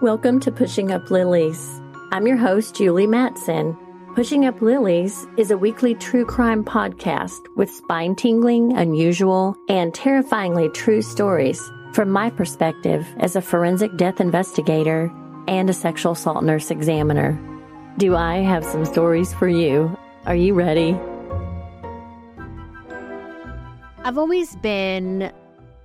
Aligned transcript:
Welcome 0.00 0.38
to 0.40 0.52
Pushing 0.52 0.92
Up 0.92 1.10
Lilies. 1.10 1.80
I'm 2.12 2.24
your 2.28 2.36
host, 2.36 2.76
Julie 2.76 3.08
Mattson. 3.08 3.76
Pushing 4.14 4.46
Up 4.46 4.62
Lilies 4.62 5.26
is 5.36 5.50
a 5.50 5.58
weekly 5.58 5.96
true 5.96 6.24
crime 6.24 6.62
podcast 6.62 7.40
with 7.56 7.68
spine 7.68 8.14
tingling, 8.14 8.76
unusual, 8.76 9.56
and 9.68 9.92
terrifyingly 9.92 10.68
true 10.68 11.02
stories 11.02 11.60
from 11.94 12.10
my 12.10 12.30
perspective 12.30 13.08
as 13.18 13.34
a 13.34 13.42
forensic 13.42 13.96
death 13.96 14.20
investigator 14.20 15.12
and 15.48 15.68
a 15.68 15.72
sexual 15.72 16.12
assault 16.12 16.44
nurse 16.44 16.70
examiner. 16.70 17.36
Do 17.96 18.14
I 18.14 18.36
have 18.36 18.64
some 18.64 18.84
stories 18.84 19.34
for 19.34 19.48
you? 19.48 19.98
Are 20.26 20.36
you 20.36 20.54
ready? 20.54 20.96
I've 24.04 24.16
always 24.16 24.54
been 24.54 25.32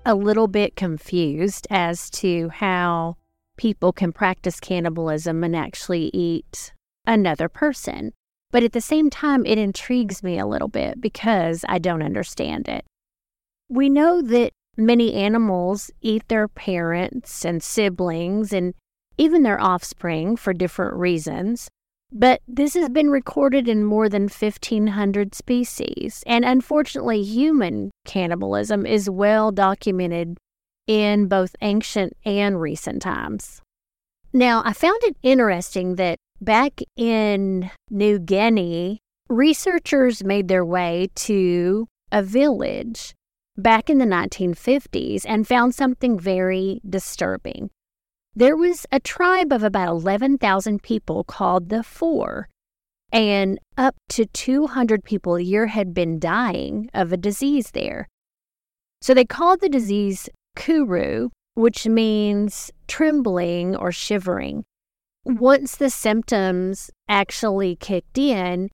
a 0.06 0.14
little 0.14 0.48
bit 0.48 0.76
confused 0.76 1.66
as 1.72 2.12
to 2.12 2.50
how 2.50 3.18
people 3.58 3.94
can 3.94 4.12
practice 4.12 4.60
cannibalism 4.60 5.44
and 5.44 5.56
actually 5.56 6.10
eat 6.14 6.74
another 7.06 7.50
person. 7.50 8.12
But 8.52 8.64
at 8.64 8.74
the 8.74 8.82
same 8.82 9.10
time, 9.10 9.46
it 9.46 9.58
intrigues 9.58 10.22
me 10.22 10.38
a 10.38 10.46
little 10.46 10.68
bit 10.68 11.02
because 11.02 11.66
I 11.68 11.80
don't 11.80 12.04
understand 12.04 12.68
it. 12.68 12.86
We 13.70 13.90
know 13.90 14.22
that 14.22 14.52
many 14.78 15.14
animals 15.14 15.92
eat 16.02 16.28
their 16.28 16.48
parents 16.48 17.46
and 17.46 17.64
siblings 17.64 18.54
and 18.54 18.74
even 19.18 19.44
their 19.44 19.60
offspring 19.60 20.36
for 20.36 20.54
different 20.54 20.96
reasons. 20.96 21.70
But 22.12 22.42
this 22.48 22.76
has 22.76 22.90
been 22.90 23.10
recorded 23.10 23.68
in 23.68 23.84
more 23.84 24.08
than 24.08 24.24
1,500 24.24 25.34
species. 25.34 26.24
And 26.28 26.46
unfortunately, 26.46 27.24
human 27.24 27.90
cannibalism 28.06 28.86
is 28.86 29.10
well 29.10 29.52
documented 29.52 30.38
in 30.88 31.28
both 31.28 31.56
ancient 31.62 32.14
and 32.26 32.60
recent 32.60 33.02
times. 33.02 33.62
Now, 34.34 34.64
I 34.66 34.74
found 34.74 35.02
it 35.04 35.16
interesting 35.22 35.96
that 35.96 36.18
back 36.42 36.82
in 36.96 37.70
New 37.90 38.20
Guinea, 38.20 39.00
researchers 39.30 40.24
made 40.24 40.48
their 40.48 40.66
way 40.66 41.10
to 41.16 41.88
a 42.12 42.24
village 42.24 43.14
back 43.56 43.90
in 43.90 44.00
the 44.00 44.06
1950s 44.06 45.24
and 45.28 45.48
found 45.48 45.76
something 45.76 46.20
very 46.20 46.82
disturbing. 46.88 47.70
There 48.36 48.58
was 48.58 48.88
a 48.92 49.00
tribe 49.00 49.54
of 49.54 49.62
about 49.64 49.90
11,000 49.90 50.82
people 50.82 51.24
called 51.24 51.70
the 51.70 51.84
Fore, 51.84 52.50
and 53.12 53.60
up 53.78 53.96
to 54.10 54.26
200 54.26 55.04
people 55.04 55.36
a 55.36 55.42
year 55.42 55.68
had 55.68 55.94
been 55.94 56.20
dying 56.20 56.90
of 56.96 57.14
a 57.14 57.18
disease 57.18 57.72
there. 57.72 58.08
So 59.02 59.14
they 59.14 59.26
called 59.26 59.62
the 59.62 59.70
disease 59.70 60.30
kuru, 60.56 61.30
which 61.56 61.88
means 61.88 62.72
trembling 62.88 63.76
or 63.76 63.92
shivering. 63.92 64.64
Once 65.26 65.76
the 65.76 65.90
symptoms 65.90 66.92
actually 67.08 67.76
kicked 67.76 68.18
in, 68.18 68.70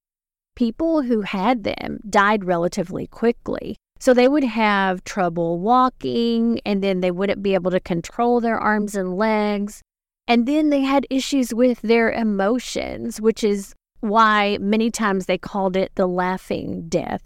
people 0.56 1.04
who 1.04 1.22
had 1.22 1.64
them 1.64 2.00
died 2.10 2.44
relatively 2.44 3.08
quickly. 3.08 3.76
So 4.00 4.14
they 4.14 4.28
would 4.28 4.46
have 4.46 5.04
trouble 5.04 5.60
walking, 5.60 6.62
and 6.66 6.82
then 6.82 7.02
they 7.02 7.12
wouldn't 7.12 7.44
be 7.44 7.54
able 7.54 7.72
to 7.72 7.80
control 7.80 8.40
their 8.40 8.58
arms 8.58 8.96
and 8.96 9.18
legs. 9.18 9.82
And 10.28 10.46
then 10.46 10.70
they 10.70 10.82
had 10.82 11.06
issues 11.10 11.54
with 11.54 11.82
their 11.82 12.12
emotions, 12.12 13.20
which 13.20 13.44
is 13.44 13.74
why 14.00 14.58
many 14.62 14.90
times 14.90 15.26
they 15.26 15.38
called 15.38 15.76
it 15.76 15.92
the 15.96 16.08
laughing 16.08 16.88
death. 16.88 17.22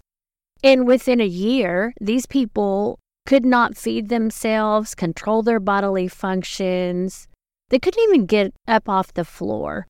And 0.63 0.87
within 0.87 1.19
a 1.21 1.25
year, 1.25 1.93
these 1.99 2.25
people 2.25 2.97
could 3.25 3.45
not 3.45 3.77
feed 3.77 4.09
themselves, 4.09 4.95
control 4.95 5.41
their 5.41 5.59
bodily 5.59 6.07
functions. 6.07 7.27
They 7.69 7.79
couldn't 7.79 8.03
even 8.03 8.25
get 8.25 8.53
up 8.67 8.89
off 8.89 9.13
the 9.13 9.25
floor. 9.25 9.87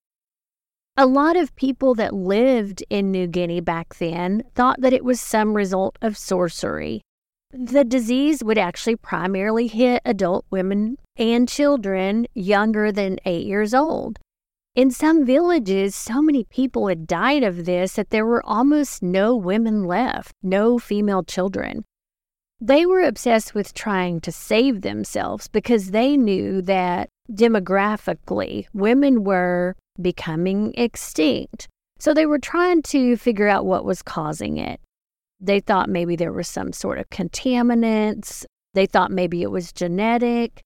A 0.96 1.06
lot 1.06 1.36
of 1.36 1.56
people 1.56 1.94
that 1.96 2.14
lived 2.14 2.84
in 2.88 3.10
New 3.10 3.26
Guinea 3.26 3.60
back 3.60 3.96
then 3.96 4.44
thought 4.54 4.80
that 4.80 4.92
it 4.92 5.04
was 5.04 5.20
some 5.20 5.54
result 5.54 5.98
of 6.00 6.16
sorcery. 6.16 7.00
The 7.52 7.84
disease 7.84 8.44
would 8.44 8.58
actually 8.58 8.96
primarily 8.96 9.66
hit 9.66 10.02
adult 10.04 10.44
women 10.50 10.96
and 11.16 11.48
children 11.48 12.26
younger 12.34 12.92
than 12.92 13.18
eight 13.24 13.46
years 13.46 13.74
old. 13.74 14.18
In 14.76 14.90
some 14.90 15.24
villages, 15.24 15.94
so 15.94 16.20
many 16.20 16.44
people 16.44 16.88
had 16.88 17.06
died 17.06 17.44
of 17.44 17.64
this 17.64 17.94
that 17.94 18.10
there 18.10 18.26
were 18.26 18.44
almost 18.44 19.02
no 19.02 19.36
women 19.36 19.84
left, 19.84 20.32
no 20.42 20.78
female 20.78 21.22
children. 21.22 21.84
They 22.60 22.86
were 22.86 23.02
obsessed 23.02 23.54
with 23.54 23.74
trying 23.74 24.20
to 24.22 24.32
save 24.32 24.82
themselves 24.82 25.48
because 25.48 25.90
they 25.90 26.16
knew 26.16 26.62
that 26.62 27.08
demographically, 27.30 28.66
women 28.72 29.24
were 29.24 29.76
becoming 30.00 30.72
extinct. 30.76 31.68
So 31.98 32.12
they 32.12 32.26
were 32.26 32.38
trying 32.38 32.82
to 32.82 33.16
figure 33.16 33.48
out 33.48 33.66
what 33.66 33.84
was 33.84 34.02
causing 34.02 34.58
it. 34.58 34.80
They 35.40 35.60
thought 35.60 35.88
maybe 35.88 36.16
there 36.16 36.32
was 36.32 36.48
some 36.48 36.72
sort 36.72 36.98
of 36.98 37.10
contaminants. 37.10 38.44
They 38.74 38.86
thought 38.86 39.10
maybe 39.10 39.42
it 39.42 39.50
was 39.50 39.72
genetic. 39.72 40.62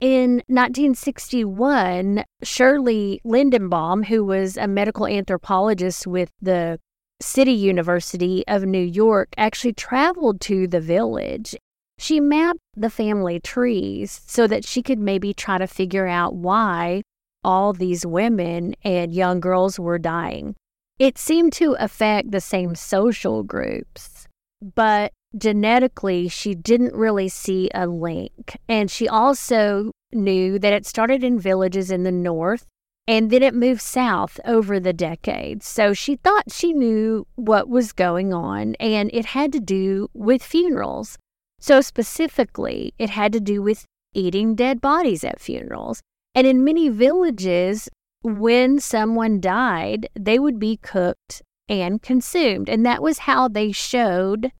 In 0.00 0.42
1961, 0.48 2.24
Shirley 2.42 3.20
Lindenbaum, 3.24 4.04
who 4.04 4.24
was 4.24 4.56
a 4.56 4.66
medical 4.66 5.06
anthropologist 5.06 6.06
with 6.06 6.30
the 6.42 6.78
City 7.20 7.52
University 7.52 8.44
of 8.46 8.64
New 8.64 8.82
York, 8.82 9.28
actually 9.36 9.72
traveled 9.72 10.40
to 10.42 10.66
the 10.66 10.80
village. 10.80 11.56
She 11.98 12.20
mapped 12.20 12.60
the 12.76 12.90
family 12.90 13.40
trees 13.40 14.20
so 14.26 14.46
that 14.46 14.64
she 14.64 14.82
could 14.82 14.98
maybe 14.98 15.32
try 15.32 15.58
to 15.58 15.66
figure 15.66 16.06
out 16.06 16.34
why 16.34 17.02
all 17.44 17.72
these 17.72 18.04
women 18.04 18.74
and 18.82 19.12
young 19.12 19.40
girls 19.40 19.78
were 19.78 19.98
dying. 19.98 20.56
It 20.98 21.18
seemed 21.18 21.52
to 21.54 21.76
affect 21.78 22.30
the 22.30 22.40
same 22.40 22.74
social 22.74 23.42
groups, 23.42 24.26
but 24.74 25.12
genetically, 25.36 26.28
she 26.28 26.54
didn't 26.54 26.94
really 26.94 27.28
see 27.28 27.68
a 27.74 27.86
link. 27.86 28.56
And 28.68 28.90
she 28.90 29.08
also 29.08 29.90
knew 30.12 30.58
that 30.58 30.72
it 30.72 30.86
started 30.86 31.24
in 31.24 31.38
villages 31.38 31.90
in 31.90 32.04
the 32.04 32.12
north 32.12 32.66
and 33.06 33.30
then 33.30 33.42
it 33.42 33.54
moved 33.54 33.82
south 33.82 34.40
over 34.44 34.80
the 34.80 34.92
decades. 34.92 35.66
So 35.66 35.92
she 35.92 36.16
thought 36.16 36.52
she 36.52 36.72
knew 36.72 37.26
what 37.34 37.68
was 37.68 37.92
going 37.92 38.32
on, 38.32 38.74
and 38.76 39.10
it 39.12 39.26
had 39.26 39.52
to 39.52 39.60
do 39.60 40.08
with 40.14 40.42
funerals. 40.42 41.18
So, 41.60 41.80
specifically, 41.80 42.92
it 42.98 43.10
had 43.10 43.32
to 43.32 43.40
do 43.40 43.62
with 43.62 43.84
eating 44.12 44.54
dead 44.54 44.80
bodies 44.80 45.24
at 45.24 45.40
funerals. 45.40 46.02
And 46.34 46.46
in 46.46 46.64
many 46.64 46.88
villages, 46.88 47.88
when 48.22 48.80
someone 48.80 49.40
died, 49.40 50.08
they 50.18 50.38
would 50.38 50.58
be 50.58 50.76
cooked 50.78 51.42
and 51.68 52.02
consumed. 52.02 52.68
And 52.68 52.84
that 52.84 53.02
was 53.02 53.20
how 53.20 53.48
they 53.48 53.72
showed 53.72 54.52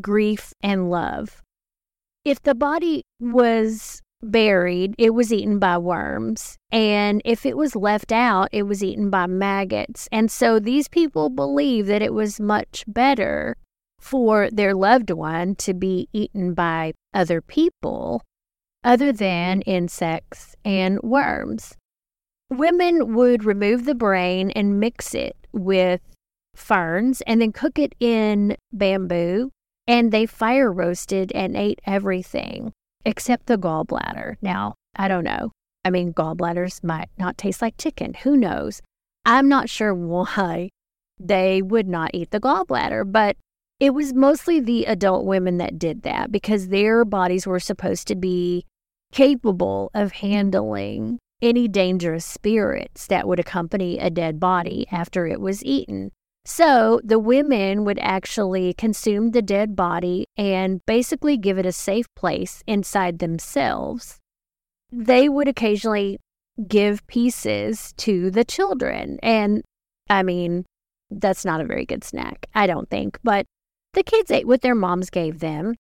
grief 0.00 0.52
and 0.62 0.90
love. 0.90 1.42
If 2.24 2.42
the 2.42 2.54
body 2.54 3.02
was 3.20 4.02
buried, 4.22 4.94
it 4.98 5.10
was 5.10 5.32
eaten 5.32 5.58
by 5.58 5.78
worms. 5.78 6.56
And 6.70 7.22
if 7.24 7.46
it 7.46 7.56
was 7.56 7.76
left 7.76 8.12
out, 8.12 8.48
it 8.52 8.64
was 8.64 8.82
eaten 8.82 9.10
by 9.10 9.26
maggots. 9.26 10.08
And 10.10 10.30
so 10.30 10.58
these 10.58 10.88
people 10.88 11.30
believe 11.30 11.86
that 11.86 12.02
it 12.02 12.14
was 12.14 12.40
much 12.40 12.84
better 12.86 13.56
for 14.00 14.48
their 14.50 14.74
loved 14.74 15.10
one 15.10 15.54
to 15.56 15.74
be 15.74 16.08
eaten 16.12 16.54
by 16.54 16.92
other 17.12 17.40
people 17.40 18.22
other 18.84 19.12
than 19.12 19.60
insects 19.62 20.54
and 20.64 21.00
worms. 21.02 21.74
Women 22.50 23.14
would 23.14 23.44
remove 23.44 23.84
the 23.84 23.94
brain 23.94 24.50
and 24.52 24.80
mix 24.80 25.14
it 25.14 25.36
with 25.52 26.00
ferns 26.54 27.20
and 27.22 27.40
then 27.40 27.52
cook 27.52 27.78
it 27.78 27.94
in 28.00 28.56
bamboo. 28.72 29.50
And 29.86 30.12
they 30.12 30.26
fire 30.26 30.70
roasted 30.70 31.32
and 31.34 31.56
ate 31.56 31.80
everything 31.86 32.72
except 33.08 33.46
the 33.46 33.56
gallbladder. 33.56 34.36
Now, 34.42 34.74
I 34.94 35.08
don't 35.08 35.24
know. 35.24 35.52
I 35.84 35.90
mean, 35.90 36.12
gallbladders 36.12 36.84
might 36.84 37.08
not 37.18 37.38
taste 37.38 37.62
like 37.62 37.78
chicken. 37.78 38.12
Who 38.22 38.36
knows? 38.36 38.82
I'm 39.24 39.48
not 39.48 39.70
sure 39.70 39.94
why 39.94 40.68
they 41.18 41.62
would 41.62 41.88
not 41.88 42.10
eat 42.12 42.30
the 42.30 42.40
gallbladder, 42.40 43.10
but 43.10 43.36
it 43.80 43.94
was 43.94 44.12
mostly 44.12 44.60
the 44.60 44.84
adult 44.84 45.24
women 45.24 45.56
that 45.58 45.78
did 45.78 46.02
that 46.02 46.30
because 46.30 46.68
their 46.68 47.04
bodies 47.04 47.46
were 47.46 47.60
supposed 47.60 48.06
to 48.08 48.14
be 48.14 48.66
capable 49.10 49.90
of 49.94 50.12
handling 50.12 51.18
any 51.40 51.66
dangerous 51.66 52.26
spirits 52.26 53.06
that 53.06 53.26
would 53.26 53.40
accompany 53.40 53.98
a 53.98 54.10
dead 54.10 54.38
body 54.38 54.86
after 54.92 55.26
it 55.26 55.40
was 55.40 55.64
eaten. 55.64 56.10
So 56.48 56.98
the 57.04 57.18
women 57.18 57.84
would 57.84 57.98
actually 58.00 58.72
consume 58.72 59.32
the 59.32 59.42
dead 59.42 59.76
body 59.76 60.24
and 60.34 60.80
basically 60.86 61.36
give 61.36 61.58
it 61.58 61.66
a 61.66 61.72
safe 61.72 62.06
place 62.16 62.62
inside 62.66 63.18
themselves. 63.18 64.16
They 64.90 65.28
would 65.28 65.46
occasionally 65.46 66.18
give 66.66 67.06
pieces 67.06 67.92
to 67.98 68.30
the 68.30 68.46
children. 68.46 69.18
And 69.22 69.62
I 70.08 70.22
mean, 70.22 70.64
that's 71.10 71.44
not 71.44 71.60
a 71.60 71.66
very 71.66 71.84
good 71.84 72.02
snack, 72.02 72.46
I 72.54 72.66
don't 72.66 72.88
think. 72.88 73.18
But 73.22 73.44
the 73.92 74.02
kids 74.02 74.30
ate 74.30 74.48
what 74.48 74.62
their 74.62 74.74
moms 74.74 75.10
gave 75.10 75.40
them. 75.40 75.74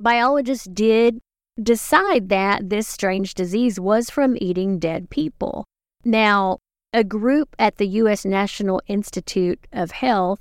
Biologists 0.00 0.66
did 0.66 1.20
decide 1.62 2.28
that 2.30 2.70
this 2.70 2.88
strange 2.88 3.34
disease 3.34 3.78
was 3.78 4.10
from 4.10 4.36
eating 4.40 4.80
dead 4.80 5.10
people. 5.10 5.64
Now, 6.04 6.58
a 6.92 7.04
group 7.04 7.54
at 7.58 7.76
the 7.76 7.86
U.S. 7.86 8.24
National 8.24 8.80
Institute 8.86 9.66
of 9.72 9.90
Health 9.90 10.40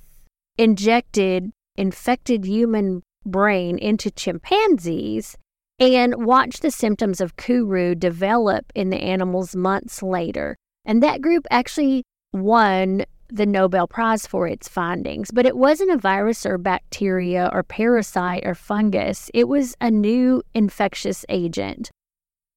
injected 0.57 1.51
infected 1.75 2.45
human 2.45 3.03
brain 3.25 3.77
into 3.77 4.09
chimpanzees 4.09 5.37
and 5.79 6.25
watched 6.25 6.61
the 6.61 6.71
symptoms 6.71 7.21
of 7.21 7.35
Kuru 7.35 7.93
develop 7.93 8.71
in 8.73 8.89
the 8.89 8.97
animals 8.97 9.55
months 9.55 10.01
later. 10.01 10.55
And 10.85 11.03
that 11.03 11.21
group 11.21 11.45
actually 11.51 12.03
won 12.33 13.05
the 13.29 13.45
Nobel 13.45 13.87
Prize 13.87 14.25
for 14.25 14.47
its 14.47 14.67
findings, 14.67 15.29
but 15.31 15.45
it 15.45 15.57
wasn't 15.57 15.91
a 15.91 15.97
virus 15.97 16.45
or 16.45 16.57
bacteria 16.57 17.49
or 17.51 17.61
parasite 17.61 18.43
or 18.45 18.55
fungus. 18.55 19.29
It 19.33 19.47
was 19.47 19.75
a 19.81 19.91
new 19.91 20.41
infectious 20.55 21.25
agent. 21.29 21.91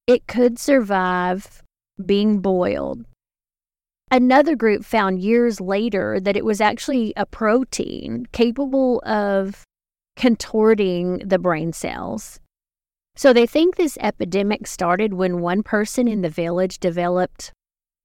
It 0.07 0.27
could 0.27 0.57
survive 0.57 1.61
being 2.03 2.39
boiled. 2.39 3.05
Another 4.13 4.57
group 4.57 4.83
found 4.83 5.21
years 5.21 5.61
later 5.61 6.19
that 6.19 6.35
it 6.35 6.43
was 6.43 6.59
actually 6.59 7.13
a 7.15 7.25
protein 7.25 8.27
capable 8.33 9.01
of 9.05 9.63
contorting 10.17 11.19
the 11.19 11.39
brain 11.39 11.71
cells. 11.71 12.41
So 13.15 13.31
they 13.31 13.47
think 13.47 13.77
this 13.77 13.97
epidemic 14.01 14.67
started 14.67 15.13
when 15.13 15.39
one 15.39 15.63
person 15.63 16.09
in 16.09 16.21
the 16.21 16.29
village 16.29 16.79
developed 16.79 17.53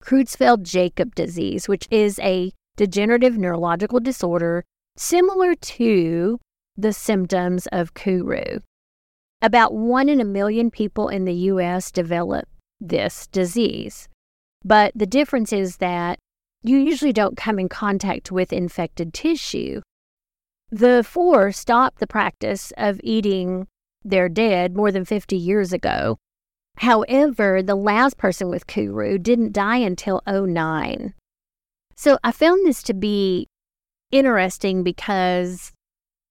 Creutzfeldt 0.03 0.63
Jakob 0.63 1.15
disease, 1.17 1.69
which 1.69 1.89
is 1.91 2.21
a 2.21 2.53
degenerative 2.77 3.37
neurological 3.37 3.99
disorder 3.99 4.63
similar 4.97 5.57
to 5.57 6.39
the 6.77 6.93
symptoms 6.93 7.67
of 7.73 7.95
Kuru. 7.95 8.61
About 9.43 9.75
one 9.75 10.09
in 10.09 10.21
a 10.21 10.25
million 10.25 10.71
people 10.71 11.09
in 11.09 11.25
the 11.25 11.35
U.S. 11.35 11.91
develop 11.91 12.49
this 12.81 13.27
disease. 13.27 14.09
But 14.67 14.91
the 14.97 15.07
difference 15.07 15.53
is 15.53 15.77
that 15.77 16.19
you 16.65 16.77
usually 16.79 17.13
don't 17.13 17.37
come 17.37 17.61
in 17.61 17.69
contact 17.69 18.33
with 18.33 18.53
infected 18.53 19.15
tissue. 19.15 19.81
The 20.73 21.05
Fore 21.07 21.53
stopped 21.53 22.01
the 22.01 22.09
practice 22.09 22.73
of 22.77 23.01
eating 23.05 23.69
their 24.03 24.29
dead 24.29 24.75
more 24.75 24.91
than 24.91 25.05
50 25.05 25.37
years 25.37 25.73
ago. 25.73 26.17
However, 26.79 27.63
the 27.63 27.77
last 27.77 28.19
person 28.19 28.49
with 28.49 28.67
Kuru 28.67 29.19
didn't 29.19 29.53
die 29.53 29.77
until 29.77 30.21
09. 30.27 31.15
So 31.95 32.19
I 32.25 32.33
found 32.33 32.67
this 32.67 32.83
to 32.85 32.95
be 32.95 33.47
interesting 34.11 34.83
because, 34.83 35.73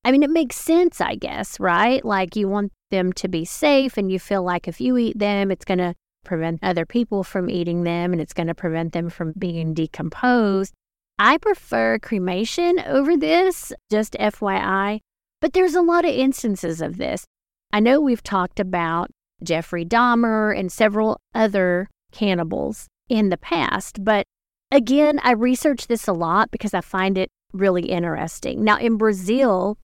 I 0.04 0.12
mean, 0.12 0.24
it 0.24 0.30
makes 0.30 0.58
sense, 0.58 1.00
I 1.00 1.16
guess, 1.16 1.58
right? 1.58 2.04
Like 2.04 2.36
you 2.36 2.50
want 2.50 2.74
them 2.92 3.14
to 3.14 3.30
be 3.30 3.46
safe, 3.46 3.98
and 3.98 4.12
you 4.12 4.20
feel 4.20 4.44
like 4.44 4.68
if 4.68 4.82
you 4.82 4.98
eat 4.98 5.18
them, 5.18 5.52
it's 5.52 5.66
going 5.66 5.78
to 5.78 5.96
prevent 6.26 6.60
other 6.62 6.86
people 6.86 7.24
from 7.24 7.50
eating 7.50 7.84
them 7.84 8.12
and 8.12 8.22
it's 8.22 8.34
going 8.34 8.48
to 8.48 8.56
prevent 8.56 8.94
them 8.94 9.10
from 9.10 9.34
being 9.38 9.74
decomposed. 9.74 10.74
I 11.18 11.38
prefer 11.38 12.00
cremation 12.00 12.80
over 12.86 13.16
this, 13.16 13.72
just 13.90 14.14
FYI, 14.20 15.00
but 15.40 15.54
there's 15.54 15.76
a 15.76 15.82
lot 15.82 16.04
of 16.04 16.12
instances 16.12 16.82
of 16.82 16.98
this. 16.98 17.26
I 17.72 17.80
know 17.80 18.02
we've 18.02 18.24
talked 18.24 18.60
about 18.60 19.12
Jeffrey 19.44 19.86
Dahmer 19.86 20.58
and 20.58 20.72
several 20.72 21.22
other 21.34 21.88
cannibals 22.12 22.88
in 23.08 23.30
the 23.30 23.38
past, 23.38 24.04
but 24.04 24.26
Again, 24.72 25.20
I 25.24 25.32
researched 25.32 25.88
this 25.88 26.08
a 26.08 26.14
lot 26.14 26.52
because 26.52 26.74
I 26.74 26.82
find 26.82 27.18
it 27.18 27.30
really 27.54 27.84
interesting. 27.84 28.64
Now, 28.64 28.78
in 28.78 28.98
Brazil, 28.98 29.78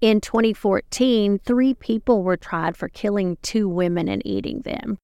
in 0.00 0.20
2014, 0.20 1.38
three 1.38 1.74
people 1.74 2.22
were 2.22 2.36
tried 2.36 2.76
for 2.76 2.88
killing 2.88 3.36
two 3.42 3.68
women 3.68 4.08
and 4.08 4.22
eating 4.24 4.62
them. 4.62 4.98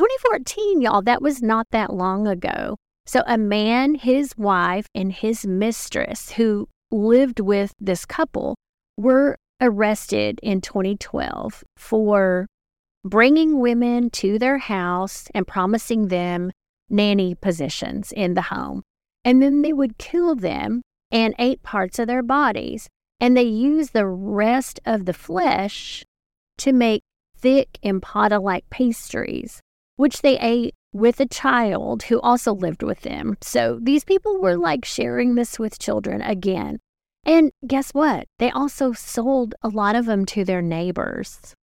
2014, 0.00 0.80
y'all, 0.80 1.02
that 1.02 1.20
was 1.20 1.42
not 1.42 1.66
that 1.72 1.92
long 1.92 2.26
ago. 2.26 2.74
So, 3.04 3.22
a 3.26 3.36
man, 3.36 3.96
his 3.96 4.32
wife, 4.38 4.86
and 4.94 5.12
his 5.12 5.46
mistress 5.46 6.30
who 6.30 6.68
lived 6.90 7.38
with 7.38 7.74
this 7.78 8.06
couple 8.06 8.56
were 8.96 9.36
arrested 9.60 10.40
in 10.42 10.62
2012 10.62 11.62
for 11.76 12.46
bringing 13.04 13.60
women 13.60 14.08
to 14.08 14.38
their 14.38 14.56
house 14.56 15.28
and 15.34 15.46
promising 15.46 16.08
them 16.08 16.50
nanny 16.88 17.34
positions 17.34 18.10
in 18.10 18.32
the 18.32 18.48
home. 18.48 18.80
And 19.22 19.42
then 19.42 19.60
they 19.60 19.74
would 19.74 19.98
kill 19.98 20.34
them 20.34 20.80
and 21.10 21.34
ate 21.38 21.62
parts 21.62 21.98
of 21.98 22.06
their 22.06 22.22
bodies. 22.22 22.88
And 23.20 23.36
they 23.36 23.42
used 23.42 23.92
the 23.92 24.06
rest 24.06 24.80
of 24.86 25.04
the 25.04 25.12
flesh 25.12 26.06
to 26.56 26.72
make 26.72 27.02
thick 27.36 27.78
empada 27.84 28.42
like 28.42 28.64
pastries, 28.70 29.60
which 30.00 30.22
they 30.22 30.38
ate 30.38 30.74
with 30.94 31.20
a 31.20 31.26
child 31.26 32.04
who 32.04 32.18
also 32.22 32.54
lived 32.54 32.82
with 32.82 33.02
them. 33.02 33.36
So 33.42 33.78
these 33.82 34.02
people 34.02 34.40
were 34.40 34.56
like 34.56 34.86
sharing 34.86 35.34
this 35.34 35.58
with 35.58 35.78
children 35.78 36.22
again. 36.22 36.78
And 37.26 37.52
guess 37.66 37.90
what? 37.90 38.24
They 38.38 38.50
also 38.50 38.92
sold 38.92 39.54
a 39.62 39.68
lot 39.68 39.94
of 39.94 40.06
them 40.06 40.24
to 40.26 40.42
their 40.42 40.62
neighbors. 40.62 41.54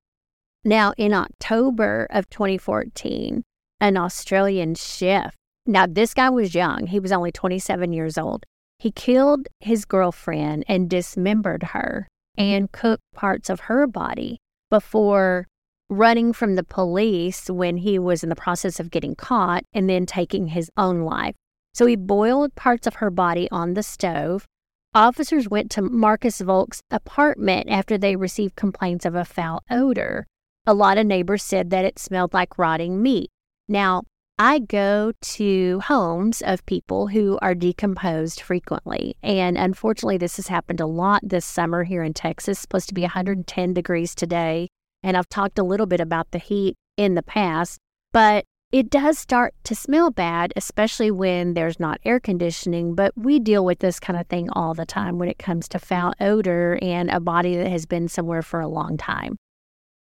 Now, 0.64 0.94
in 0.98 1.14
October 1.14 2.06
of 2.12 2.30
2014, 2.30 3.42
an 3.82 3.98
Australian 3.98 4.76
chef. 4.76 5.34
Now, 5.66 5.88
this 5.88 6.14
guy 6.14 6.30
was 6.30 6.54
young, 6.54 6.86
he 6.86 7.00
was 7.00 7.12
only 7.12 7.32
27 7.32 7.92
years 7.92 8.20
old. 8.20 8.46
He 8.78 8.92
killed 8.92 9.48
his 9.62 9.84
girlfriend 9.84 10.64
and 10.68 10.92
dismembered 10.92 11.64
her 11.74 12.08
and 12.38 12.72
cooked 12.72 13.04
parts 13.16 13.50
of 13.50 13.62
her 13.62 13.88
body 13.88 14.38
before 14.70 15.48
running 15.90 16.34
from 16.34 16.56
the 16.56 16.64
police 16.64 17.50
when 17.50 17.78
he 17.78 17.98
was 17.98 18.24
in 18.24 18.30
the 18.30 18.36
process 18.36 18.80
of 18.80 18.92
getting 18.92 19.16
caught 19.16 19.64
and 19.74 19.90
then 19.90 20.06
taking 20.06 20.48
his 20.48 20.70
own 20.78 21.02
life. 21.02 21.36
So 21.74 21.86
he 21.86 21.96
boiled 21.96 22.56
parts 22.56 22.88
of 22.88 22.96
her 22.96 23.10
body 23.10 23.48
on 23.52 23.74
the 23.74 23.84
stove. 23.84 24.46
Officers 24.94 25.48
went 25.48 25.70
to 25.72 25.82
Marcus 25.82 26.42
Volk's 26.42 26.82
apartment 26.90 27.70
after 27.70 27.98
they 27.98 28.16
received 28.16 28.56
complaints 28.56 29.06
of 29.06 29.16
a 29.16 29.26
foul 29.26 29.62
odor. 29.70 30.26
A 30.66 30.74
lot 30.74 30.98
of 30.98 31.06
neighbors 31.06 31.44
said 31.44 31.70
that 31.70 31.86
it 31.86 32.00
smelled 32.00 32.34
like 32.34 32.58
rotting 32.58 33.02
meat. 33.02 33.30
Now, 33.68 34.04
I 34.40 34.60
go 34.60 35.14
to 35.20 35.80
homes 35.80 36.42
of 36.42 36.66
people 36.66 37.08
who 37.08 37.40
are 37.42 37.56
decomposed 37.56 38.42
frequently. 38.42 39.16
And 39.24 39.58
unfortunately, 39.58 40.18
this 40.18 40.36
has 40.38 40.48
happened 40.48 40.80
a 40.80 40.86
lot 40.86 41.22
this 41.24 41.46
summer 41.46 41.84
here 41.84 42.04
in 42.04 42.14
Texas. 42.14 42.58
It's 42.58 42.62
supposed 42.62 42.88
to 42.90 42.94
be 42.94 43.02
110 43.02 43.74
degrees 43.74 44.14
today. 44.14 44.68
And 45.04 45.16
I've 45.16 45.30
talked 45.30 45.60
a 45.60 45.64
little 45.64 45.86
bit 45.86 46.00
about 46.00 46.32
the 46.32 46.40
heat 46.40 46.76
in 46.98 47.16
the 47.16 47.24
past, 47.24 47.80
but 48.12 48.46
it 48.72 48.90
does 48.90 49.18
start 49.18 49.54
to 49.64 49.76
smell 49.76 50.12
bad, 50.12 50.52
especially 50.56 51.10
when 51.10 51.54
there's 51.54 51.80
not 51.80 52.02
air 52.04 52.20
conditioning. 52.20 52.96
But 52.96 53.14
we 53.16 53.40
deal 53.40 53.64
with 53.64 53.80
this 53.80 54.00
kind 54.00 54.20
of 54.20 54.28
thing 54.28 54.50
all 54.50 54.74
the 54.74 54.86
time 54.86 55.18
when 55.18 55.30
it 55.30 55.40
comes 55.40 55.70
to 55.70 55.80
foul 55.80 56.14
odor 56.20 56.78
and 56.82 57.10
a 57.10 57.20
body 57.20 57.56
that 57.56 57.70
has 57.70 57.86
been 57.86 58.10
somewhere 58.10 58.42
for 58.42 58.60
a 58.60 58.68
long 58.68 58.98
time. 58.98 59.38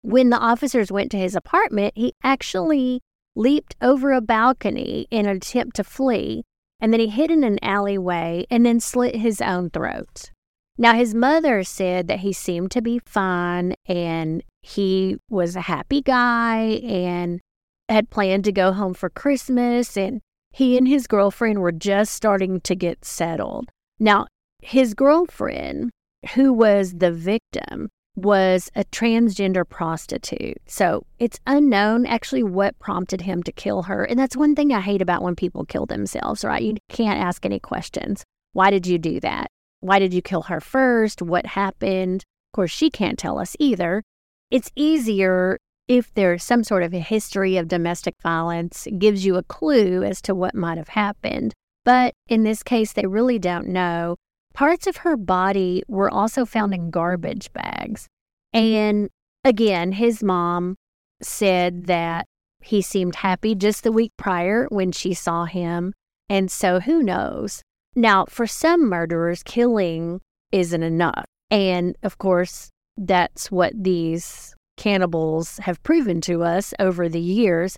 When 0.02 0.30
the 0.30 0.38
officers 0.38 0.92
went 0.92 1.12
to 1.12 1.18
his 1.18 1.36
apartment, 1.36 1.94
he 1.96 2.14
actually 2.24 3.02
leaped 3.36 3.76
over 3.82 4.12
a 4.12 4.22
balcony 4.22 5.08
in 5.10 5.26
an 5.26 5.38
attempt 5.38 5.76
to 5.78 5.84
flee, 5.84 6.44
and 6.82 6.92
then 6.92 7.00
he 7.00 7.08
hid 7.08 7.32
in 7.32 7.44
an 7.44 7.60
alleyway 7.62 8.46
and 8.50 8.66
then 8.66 8.80
slit 8.80 9.16
his 9.16 9.40
own 9.40 9.70
throat. 9.70 10.32
Now, 10.78 10.94
his 10.94 11.14
mother 11.14 11.64
said 11.64 12.08
that 12.08 12.20
he 12.20 12.32
seemed 12.34 12.72
to 12.72 12.82
be 12.82 13.00
fine 13.00 13.76
and 13.86 14.44
he 14.62 15.18
was 15.30 15.56
a 15.56 15.62
happy 15.62 16.02
guy 16.02 16.82
and 16.84 17.40
had 17.88 18.10
planned 18.10 18.44
to 18.46 18.52
go 18.52 18.72
home 18.72 18.94
for 18.94 19.10
Christmas, 19.10 19.98
and 19.98 20.22
he 20.52 20.78
and 20.78 20.88
his 20.88 21.08
girlfriend 21.08 21.60
were 21.60 21.72
just 21.72 22.14
starting 22.14 22.62
to 22.62 22.76
get 22.76 23.04
settled. 23.04 23.70
Now, 24.00 24.28
his 24.62 24.94
girlfriend, 24.94 25.92
who 26.34 26.54
was 26.54 26.94
the 26.94 27.12
victim, 27.12 27.90
was 28.16 28.70
a 28.76 28.84
transgender 28.86 29.68
prostitute. 29.68 30.58
So 30.66 31.06
it's 31.20 31.40
unknown 31.48 32.06
actually 32.06 32.44
what 32.44 32.78
prompted 32.80 33.22
him 33.22 33.44
to 33.44 33.52
kill 33.52 33.84
her. 33.84 34.04
And 34.04 34.20
that's 34.20 34.36
one 34.36 34.56
thing 34.56 34.74
I 34.74 34.82
hate 34.82 35.02
about 35.02 35.22
when 35.22 35.36
people 35.36 35.66
kill 35.66 35.86
themselves, 35.86 36.44
right? 36.44 36.62
You 36.62 36.76
can't 36.90 37.20
ask 37.20 37.46
any 37.46 37.60
questions. 37.60 38.24
Why 38.54 38.72
did 38.72 38.86
you 38.86 38.98
do 38.98 39.20
that? 39.22 39.48
Why 39.80 40.00
did 40.00 40.14
you 40.14 40.22
kill 40.22 40.44
her 40.44 40.60
first? 40.60 41.22
What 41.22 41.46
happened? 41.46 42.24
Of 42.50 42.56
course, 42.56 42.72
she 42.72 42.90
can't 42.90 43.18
tell 43.18 43.40
us 43.40 43.56
either. 43.60 44.04
It's 44.52 44.72
easier 44.76 45.58
if 45.88 46.14
there's 46.14 46.44
some 46.44 46.64
sort 46.64 46.84
of 46.84 46.94
a 46.94 47.00
history 47.00 47.58
of 47.58 47.68
domestic 47.68 48.16
violence, 48.22 48.86
it 48.86 49.00
gives 49.00 49.26
you 49.26 49.36
a 49.36 49.44
clue 49.44 50.04
as 50.04 50.22
to 50.22 50.36
what 50.36 50.54
might 50.54 50.78
have 50.78 50.90
happened. 50.90 51.54
But 51.84 52.14
in 52.28 52.44
this 52.44 52.62
case, 52.62 52.94
they 52.94 53.08
really 53.08 53.40
don't 53.40 53.68
know. 53.68 54.16
Parts 54.54 54.86
of 54.86 54.98
her 54.98 55.18
body 55.18 55.84
were 55.88 56.10
also 56.10 56.46
found 56.46 56.74
in 56.74 56.92
garbage 56.92 57.52
bags. 57.54 58.08
And 58.54 59.10
again, 59.44 59.94
his 59.94 60.22
mom 60.22 60.76
said 61.22 61.86
that 61.86 62.28
he 62.62 62.82
seemed 62.82 63.16
happy 63.16 63.56
just 63.56 63.84
the 63.84 63.92
week 63.92 64.12
prior 64.18 64.68
when 64.70 64.92
she 64.92 65.14
saw 65.14 65.46
him. 65.46 65.94
And 66.30 66.52
so 66.52 66.80
who 66.80 67.02
knows? 67.02 67.64
Now, 67.96 68.26
for 68.26 68.46
some 68.46 68.88
murderers, 68.88 69.42
killing 69.42 70.22
isn't 70.52 70.84
enough. 70.84 71.26
And 71.50 71.96
of 72.04 72.18
course, 72.18 72.70
that's 73.00 73.50
what 73.52 73.74
these 73.76 74.54
cannibals 74.78 75.58
have 75.60 75.82
proven 75.84 76.22
to 76.22 76.44
us 76.44 76.74
over 76.80 77.10
the 77.10 77.20
years, 77.20 77.78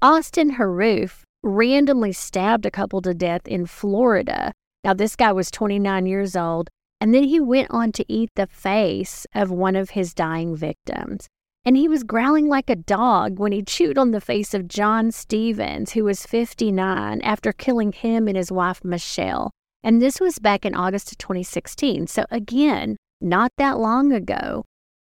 Austin 0.00 0.56
Harrouff 0.56 1.22
randomly 1.42 2.12
stabbed 2.12 2.66
a 2.66 2.70
couple 2.70 3.02
to 3.02 3.14
death 3.14 3.46
in 3.46 3.66
Florida. 3.66 4.52
Now, 4.84 4.94
this 4.94 5.14
guy 5.14 5.32
was 5.32 5.50
29 5.50 6.06
years 6.06 6.34
old, 6.34 6.70
and 7.00 7.14
then 7.14 7.24
he 7.24 7.40
went 7.40 7.68
on 7.70 7.92
to 7.92 8.04
eat 8.12 8.30
the 8.34 8.46
face 8.46 9.26
of 9.34 9.50
one 9.50 9.76
of 9.76 9.90
his 9.90 10.14
dying 10.14 10.56
victims. 10.56 11.28
And 11.64 11.76
he 11.76 11.86
was 11.86 12.02
growling 12.02 12.48
like 12.48 12.68
a 12.68 12.76
dog 12.76 13.38
when 13.38 13.52
he 13.52 13.62
chewed 13.62 13.96
on 13.96 14.10
the 14.10 14.20
face 14.20 14.52
of 14.52 14.66
John 14.66 15.12
Stevens, 15.12 15.92
who 15.92 16.04
was 16.04 16.26
59, 16.26 17.20
after 17.22 17.52
killing 17.52 17.92
him 17.92 18.26
and 18.26 18.36
his 18.36 18.50
wife, 18.50 18.84
Michelle. 18.84 19.52
And 19.84 20.02
this 20.02 20.20
was 20.20 20.38
back 20.38 20.64
in 20.64 20.74
August 20.74 21.12
of 21.12 21.18
2016. 21.18 22.08
So, 22.08 22.24
again, 22.30 22.96
not 23.22 23.52
that 23.56 23.78
long 23.78 24.12
ago. 24.12 24.64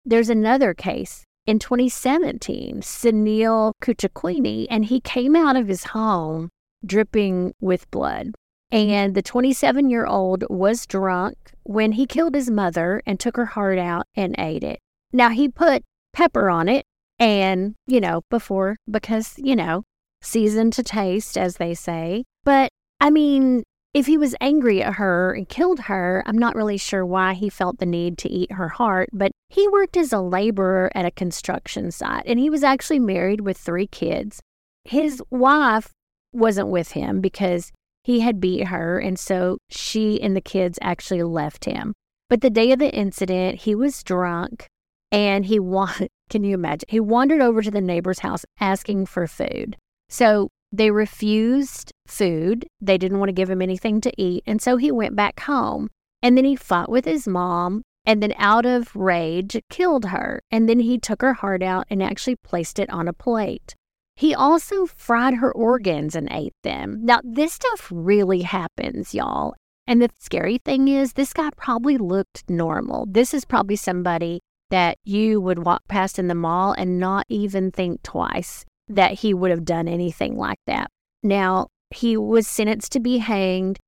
There's 0.06 0.30
another 0.30 0.74
case 0.74 1.24
in 1.46 1.60
2017, 1.60 2.82
Sunil 2.82 3.74
Kuchakwini, 3.82 4.68
and 4.70 4.86
he 4.86 5.00
came 5.00 5.36
out 5.36 5.56
of 5.56 5.68
his 5.68 5.86
home 5.86 6.50
dripping 6.86 7.54
with 7.60 7.90
blood. 7.92 8.32
And 8.72 9.16
the 9.16 9.22
27 9.22 9.90
year 9.90 10.06
old 10.06 10.44
was 10.50 10.86
drunk 10.86 11.38
when 11.64 11.94
he 11.94 12.06
killed 12.06 12.36
his 12.36 12.50
mother 12.50 13.02
and 13.06 13.20
took 13.20 13.38
her 13.38 13.46
heart 13.46 13.78
out 13.78 14.06
and 14.16 14.36
ate 14.38 14.64
it. 14.64 14.80
Now, 15.14 15.30
he 15.30 15.50
put 15.50 15.84
pepper 16.14 16.50
on 16.50 16.68
it 16.68 16.86
and, 17.20 17.76
you 17.88 18.02
know, 18.02 18.22
before, 18.30 18.76
because, 18.90 19.36
you 19.38 19.56
know, 19.56 19.84
season 20.22 20.72
to 20.72 20.84
taste, 20.84 21.38
as 21.38 21.58
they 21.58 21.74
say. 21.74 22.26
But 22.44 22.70
I 23.00 23.10
mean, 23.10 23.64
if 23.96 24.08
he 24.08 24.18
was 24.18 24.36
angry 24.42 24.84
at 24.84 24.96
her 24.96 25.32
and 25.32 25.48
killed 25.48 25.80
her, 25.80 26.22
I'm 26.25 26.38
not 26.38 26.54
really 26.54 26.75
sure 26.75 27.06
why 27.06 27.34
he 27.34 27.48
felt 27.48 27.80
the 27.80 27.86
need 27.86 28.18
to 28.18 28.30
eat 28.30 28.52
her 28.52 28.68
heart, 28.68 29.08
but 29.14 29.32
he 29.48 29.70
worked 29.70 29.96
as 29.96 30.12
a 30.12 30.20
laborer 30.20 30.92
at 30.94 31.06
a 31.06 31.12
construction 31.12 31.92
site 31.92 32.24
and 32.25 32.38
he 32.38 32.50
was 32.50 32.62
actually 32.62 33.00
married 33.00 33.40
with 33.40 33.58
three 33.58 33.88
kids. 33.88 34.42
His 34.84 35.24
wife 35.30 35.94
wasn't 36.34 36.68
with 36.68 36.92
him 36.92 37.22
because 37.22 37.72
he 38.04 38.20
had 38.20 38.42
beat 38.42 38.68
her, 38.68 39.00
and 39.00 39.18
so 39.18 39.60
she 39.70 40.22
and 40.22 40.36
the 40.36 40.42
kids 40.42 40.78
actually 40.82 41.24
left 41.24 41.64
him. 41.64 41.94
But 42.30 42.42
the 42.42 42.50
day 42.50 42.74
of 42.74 42.80
the 42.80 42.94
incident, 42.94 43.60
he 43.62 43.75
was 43.75 44.04
drunk 44.04 44.68
and 45.10 45.46
he 45.46 45.58
wanted, 45.58 46.10
can 46.30 46.44
you 46.44 46.56
imagine? 46.56 46.90
He 46.90 47.00
wandered 47.00 47.40
over 47.40 47.62
to 47.62 47.72
the 47.72 47.80
neighbor's 47.80 48.20
house 48.20 48.44
asking 48.60 49.06
for 49.06 49.25
food. 49.25 49.78
So 50.10 50.50
they 50.77 50.91
refused 50.91 51.91
food. 52.08 52.67
They 52.82 52.98
didn't 52.98 53.20
want 53.20 53.29
to 53.29 53.34
give 53.34 53.50
him 53.50 53.62
anything 53.62 54.01
to 54.01 54.12
eat. 54.17 54.44
And 54.46 54.62
so 54.62 54.77
he 54.77 54.91
went 54.91 55.15
back 55.15 55.39
home. 55.41 55.89
And 56.22 56.38
then 56.38 56.46
he 56.46 56.55
fought 56.55 56.89
with 56.89 57.05
his 57.05 57.27
mom 57.27 57.84
and 58.05 58.22
then, 58.22 58.34
out 58.38 58.65
of 58.65 58.96
rage, 58.96 59.58
killed 59.70 60.05
her. 60.05 60.41
And 60.51 60.70
then 60.70 60.79
he 60.79 61.00
took 61.00 61.22
her 61.22 61.34
heart 61.34 61.63
out 61.63 61.88
and 61.89 62.03
actually 62.03 62.36
placed 62.36 62.77
it 62.77 62.89
on 62.91 63.08
a 63.08 63.13
plate. 63.13 63.74
He 64.15 64.34
also 64.34 64.86
fried 64.86 65.36
her 65.36 65.51
organs 65.51 66.15
and 66.15 66.27
ate 66.32 66.53
them. 66.63 67.00
Now, 67.01 67.20
this 67.24 67.53
stuff 67.53 67.89
really 67.91 68.44
happens, 68.44 69.13
y'all. 69.13 69.55
And 69.88 70.01
the 70.01 70.10
scary 70.20 70.60
thing 70.63 70.88
is, 70.88 71.13
this 71.13 71.34
guy 71.34 71.50
probably 71.58 71.98
looked 71.98 72.44
normal. 72.50 73.08
This 73.10 73.34
is 73.34 73.44
probably 73.44 73.75
somebody 73.75 74.41
that 74.70 74.98
you 75.03 75.41
would 75.41 75.60
walk 75.60 75.82
past 75.88 76.17
in 76.17 76.27
the 76.27 76.36
mall 76.36 76.74
and 76.74 77.00
not 77.00 77.25
even 77.29 77.72
think 77.72 78.03
twice 78.03 78.65
that 78.88 79.13
he 79.13 79.34
would 79.34 79.51
have 79.51 79.65
done 79.65 79.88
anything 79.88 80.38
like 80.38 80.60
that. 80.68 80.89
Now, 81.24 81.68
he 81.89 82.18
was 82.18 82.48
sentenced 82.48 82.92
to 82.94 83.00
be 83.00 83.20
hanged 83.20 83.80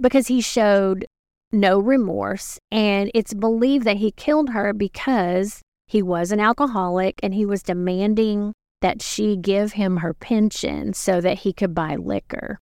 because 0.00 0.28
he 0.28 0.40
showed 0.40 1.06
no 1.52 1.78
remorse. 1.78 2.58
And 2.70 3.10
it's 3.14 3.34
believed 3.34 3.84
that 3.84 3.96
he 3.96 4.12
killed 4.12 4.50
her 4.50 4.72
because 4.72 5.62
he 5.86 6.02
was 6.02 6.32
an 6.32 6.40
alcoholic 6.40 7.20
and 7.22 7.34
he 7.34 7.46
was 7.46 7.62
demanding 7.62 8.52
that 8.82 9.00
she 9.00 9.36
give 9.36 9.72
him 9.72 9.98
her 9.98 10.12
pension 10.12 10.92
so 10.92 11.20
that 11.20 11.38
he 11.38 11.52
could 11.52 11.74
buy 11.74 11.96
liquor. 11.96 12.58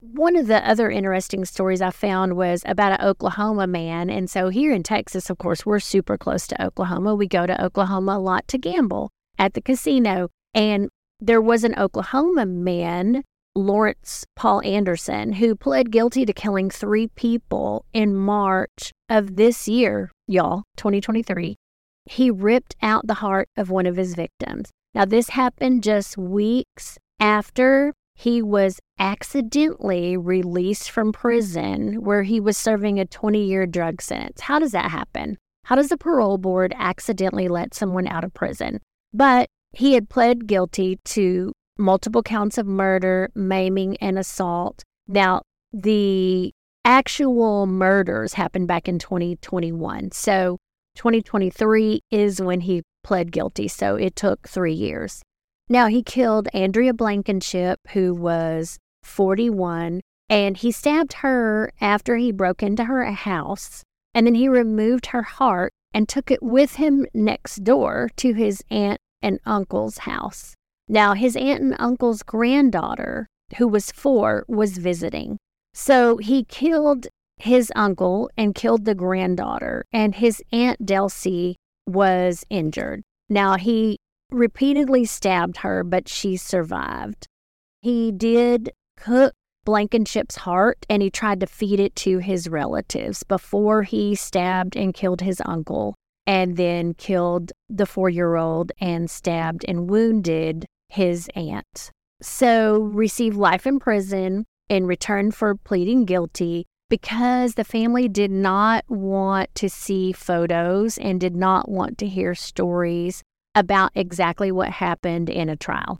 One 0.00 0.36
of 0.36 0.46
the 0.46 0.68
other 0.68 0.90
interesting 0.90 1.44
stories 1.44 1.80
I 1.80 1.90
found 1.90 2.36
was 2.36 2.62
about 2.66 3.00
an 3.00 3.06
Oklahoma 3.06 3.66
man. 3.66 4.10
And 4.10 4.28
so 4.28 4.50
here 4.50 4.72
in 4.72 4.82
Texas, 4.82 5.30
of 5.30 5.38
course, 5.38 5.64
we're 5.64 5.80
super 5.80 6.18
close 6.18 6.46
to 6.48 6.64
Oklahoma. 6.64 7.14
We 7.14 7.26
go 7.26 7.46
to 7.46 7.64
Oklahoma 7.64 8.12
a 8.12 8.20
lot 8.20 8.46
to 8.48 8.58
gamble 8.58 9.10
at 9.38 9.54
the 9.54 9.62
casino. 9.62 10.28
And 10.54 10.90
there 11.20 11.40
was 11.40 11.64
an 11.64 11.78
Oklahoma 11.78 12.46
man, 12.46 13.24
Lawrence 13.54 14.24
Paul 14.36 14.60
Anderson, 14.62 15.34
who 15.34 15.54
pled 15.54 15.90
guilty 15.90 16.26
to 16.26 16.32
killing 16.32 16.70
three 16.70 17.08
people 17.08 17.84
in 17.92 18.14
March 18.14 18.92
of 19.08 19.36
this 19.36 19.66
year, 19.66 20.10
y'all, 20.26 20.64
2023. 20.76 21.56
He 22.04 22.30
ripped 22.30 22.76
out 22.82 23.06
the 23.06 23.14
heart 23.14 23.48
of 23.56 23.70
one 23.70 23.86
of 23.86 23.96
his 23.96 24.14
victims. 24.14 24.70
Now, 24.94 25.04
this 25.04 25.30
happened 25.30 25.82
just 25.82 26.16
weeks 26.16 26.98
after 27.18 27.92
he 28.14 28.40
was 28.40 28.78
accidentally 28.98 30.16
released 30.16 30.90
from 30.90 31.12
prison 31.12 32.02
where 32.02 32.22
he 32.22 32.40
was 32.40 32.56
serving 32.56 32.98
a 32.98 33.04
20 33.04 33.44
year 33.44 33.66
drug 33.66 34.00
sentence. 34.00 34.42
How 34.42 34.58
does 34.58 34.72
that 34.72 34.90
happen? 34.90 35.36
How 35.64 35.76
does 35.76 35.88
the 35.88 35.98
parole 35.98 36.38
board 36.38 36.74
accidentally 36.78 37.48
let 37.48 37.74
someone 37.74 38.06
out 38.06 38.24
of 38.24 38.32
prison? 38.32 38.80
But 39.12 39.48
he 39.76 39.92
had 39.92 40.08
pled 40.08 40.46
guilty 40.46 40.98
to 41.04 41.52
multiple 41.78 42.22
counts 42.22 42.56
of 42.56 42.66
murder, 42.66 43.30
maiming, 43.34 43.96
and 43.98 44.18
assault. 44.18 44.82
Now, 45.06 45.42
the 45.70 46.50
actual 46.86 47.66
murders 47.66 48.32
happened 48.32 48.68
back 48.68 48.88
in 48.88 48.98
2021. 48.98 50.12
So 50.12 50.56
2023 50.94 52.00
is 52.10 52.40
when 52.40 52.62
he 52.62 52.82
pled 53.04 53.30
guilty. 53.30 53.68
So 53.68 53.96
it 53.96 54.16
took 54.16 54.48
three 54.48 54.72
years. 54.72 55.22
Now, 55.68 55.88
he 55.88 56.02
killed 56.02 56.48
Andrea 56.54 56.94
Blankenship, 56.94 57.78
who 57.92 58.14
was 58.14 58.78
41, 59.02 60.00
and 60.30 60.56
he 60.56 60.72
stabbed 60.72 61.12
her 61.14 61.70
after 61.82 62.16
he 62.16 62.32
broke 62.32 62.62
into 62.62 62.84
her 62.84 63.04
house. 63.10 63.82
And 64.14 64.26
then 64.26 64.36
he 64.36 64.48
removed 64.48 65.06
her 65.06 65.22
heart 65.22 65.74
and 65.92 66.08
took 66.08 66.30
it 66.30 66.42
with 66.42 66.76
him 66.76 67.06
next 67.12 67.62
door 67.62 68.08
to 68.16 68.32
his 68.32 68.64
aunt 68.70 69.00
and 69.26 69.40
uncle's 69.44 69.98
house. 69.98 70.54
Now, 70.88 71.14
his 71.14 71.34
aunt 71.34 71.60
and 71.60 71.74
uncle's 71.80 72.22
granddaughter, 72.22 73.26
who 73.56 73.66
was 73.66 73.90
four, 73.90 74.44
was 74.46 74.78
visiting. 74.78 75.36
So 75.74 76.16
he 76.18 76.44
killed 76.44 77.08
his 77.38 77.72
uncle 77.74 78.30
and 78.36 78.54
killed 78.54 78.84
the 78.84 78.94
granddaughter, 78.94 79.84
and 79.92 80.14
his 80.14 80.40
aunt 80.52 80.86
Delsie 80.86 81.56
was 81.88 82.44
injured. 82.50 83.02
Now, 83.28 83.56
he 83.56 83.98
repeatedly 84.30 85.04
stabbed 85.04 85.58
her, 85.58 85.82
but 85.82 86.08
she 86.08 86.36
survived. 86.36 87.26
He 87.82 88.12
did 88.12 88.70
cook 88.96 89.34
Blankenship's 89.64 90.36
heart 90.36 90.86
and 90.88 91.02
he 91.02 91.10
tried 91.10 91.40
to 91.40 91.46
feed 91.46 91.80
it 91.80 91.96
to 91.96 92.18
his 92.18 92.48
relatives 92.48 93.24
before 93.24 93.82
he 93.82 94.14
stabbed 94.14 94.76
and 94.76 94.94
killed 94.94 95.20
his 95.20 95.42
uncle 95.44 95.96
and 96.26 96.56
then 96.56 96.94
killed 96.94 97.52
the 97.68 97.86
four 97.86 98.08
year 98.08 98.36
old 98.36 98.72
and 98.80 99.10
stabbed 99.10 99.64
and 99.68 99.88
wounded 99.88 100.66
his 100.88 101.28
aunt. 101.34 101.90
So, 102.22 102.78
received 102.80 103.36
life 103.36 103.66
in 103.66 103.78
prison 103.78 104.46
in 104.68 104.86
return 104.86 105.30
for 105.30 105.54
pleading 105.54 106.04
guilty 106.04 106.66
because 106.88 107.54
the 107.54 107.64
family 107.64 108.08
did 108.08 108.30
not 108.30 108.84
want 108.88 109.54
to 109.56 109.68
see 109.68 110.12
photos 110.12 110.98
and 110.98 111.20
did 111.20 111.36
not 111.36 111.68
want 111.68 111.98
to 111.98 112.06
hear 112.06 112.34
stories 112.34 113.22
about 113.54 113.90
exactly 113.94 114.52
what 114.52 114.70
happened 114.70 115.28
in 115.28 115.48
a 115.48 115.56
trial. 115.56 115.98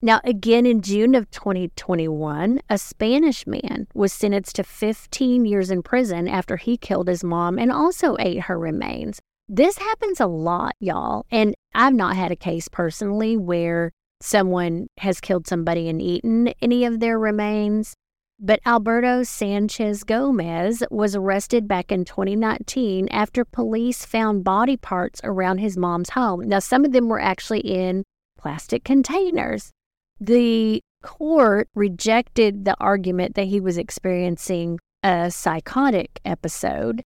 Now, 0.00 0.20
again 0.22 0.64
in 0.64 0.80
June 0.80 1.14
of 1.14 1.30
2021, 1.30 2.60
a 2.70 2.78
Spanish 2.78 3.46
man 3.46 3.88
was 3.94 4.12
sentenced 4.12 4.56
to 4.56 4.64
15 4.64 5.44
years 5.44 5.70
in 5.70 5.82
prison 5.82 6.28
after 6.28 6.56
he 6.56 6.76
killed 6.76 7.08
his 7.08 7.24
mom 7.24 7.58
and 7.58 7.72
also 7.72 8.16
ate 8.20 8.42
her 8.42 8.58
remains. 8.58 9.20
This 9.48 9.78
happens 9.78 10.20
a 10.20 10.26
lot, 10.26 10.74
y'all. 10.78 11.24
And 11.30 11.54
I've 11.74 11.94
not 11.94 12.16
had 12.16 12.30
a 12.30 12.36
case 12.36 12.68
personally 12.68 13.36
where 13.36 13.92
someone 14.20 14.88
has 14.98 15.20
killed 15.20 15.46
somebody 15.46 15.88
and 15.88 16.02
eaten 16.02 16.48
any 16.60 16.84
of 16.84 17.00
their 17.00 17.18
remains. 17.18 17.94
But 18.40 18.60
Alberto 18.66 19.22
Sanchez 19.22 20.04
Gomez 20.04 20.84
was 20.90 21.16
arrested 21.16 21.66
back 21.66 21.90
in 21.90 22.04
2019 22.04 23.08
after 23.08 23.44
police 23.44 24.04
found 24.04 24.44
body 24.44 24.76
parts 24.76 25.20
around 25.24 25.58
his 25.58 25.76
mom's 25.76 26.10
home. 26.10 26.46
Now, 26.46 26.60
some 26.60 26.84
of 26.84 26.92
them 26.92 27.08
were 27.08 27.20
actually 27.20 27.60
in 27.60 28.04
plastic 28.38 28.84
containers. 28.84 29.72
The 30.20 30.82
court 31.02 31.68
rejected 31.74 32.64
the 32.64 32.76
argument 32.78 33.34
that 33.34 33.46
he 33.46 33.60
was 33.60 33.78
experiencing 33.78 34.78
a 35.02 35.30
psychotic 35.30 36.20
episode. 36.24 37.02